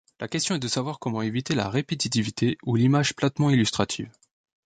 La 0.19 0.27
question 0.27 0.55
est 0.55 0.59
de 0.59 0.67
savoir 0.67 0.97
comment 0.97 1.21
éviter 1.21 1.53
la 1.53 1.69
répétitivité 1.69 2.57
ou 2.63 2.75
l’image 2.75 3.15
platement 3.15 3.51
illustrative. 3.51 4.09